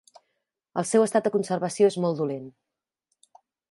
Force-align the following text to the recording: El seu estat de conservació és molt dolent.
El 0.83 0.87
seu 0.93 1.05
estat 1.09 1.29
de 1.29 1.33
conservació 1.37 1.93
és 1.93 2.01
molt 2.07 2.25
dolent. 2.25 2.53